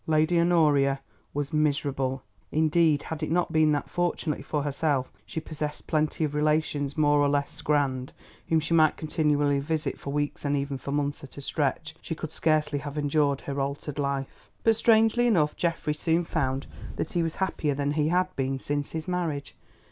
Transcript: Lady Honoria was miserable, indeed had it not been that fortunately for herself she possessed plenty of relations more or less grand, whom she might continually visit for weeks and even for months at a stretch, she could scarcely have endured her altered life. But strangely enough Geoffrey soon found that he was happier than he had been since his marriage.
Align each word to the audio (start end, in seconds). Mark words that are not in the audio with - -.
Lady 0.07 0.39
Honoria 0.41 0.99
was 1.31 1.53
miserable, 1.53 2.23
indeed 2.51 3.03
had 3.03 3.21
it 3.21 3.29
not 3.29 3.51
been 3.53 3.71
that 3.71 3.87
fortunately 3.87 4.41
for 4.41 4.63
herself 4.63 5.13
she 5.27 5.39
possessed 5.39 5.85
plenty 5.85 6.23
of 6.23 6.33
relations 6.33 6.97
more 6.97 7.19
or 7.19 7.29
less 7.29 7.61
grand, 7.61 8.11
whom 8.49 8.59
she 8.59 8.73
might 8.73 8.97
continually 8.97 9.59
visit 9.59 9.99
for 9.99 10.11
weeks 10.11 10.43
and 10.43 10.57
even 10.57 10.75
for 10.79 10.91
months 10.91 11.23
at 11.23 11.37
a 11.37 11.41
stretch, 11.41 11.93
she 12.01 12.15
could 12.15 12.31
scarcely 12.31 12.79
have 12.79 12.97
endured 12.97 13.41
her 13.41 13.61
altered 13.61 13.99
life. 13.99 14.49
But 14.63 14.75
strangely 14.75 15.27
enough 15.27 15.55
Geoffrey 15.55 15.93
soon 15.93 16.25
found 16.25 16.65
that 16.95 17.11
he 17.11 17.21
was 17.21 17.35
happier 17.35 17.75
than 17.75 17.91
he 17.91 18.07
had 18.07 18.35
been 18.35 18.57
since 18.57 18.93
his 18.93 19.07
marriage. 19.07 19.55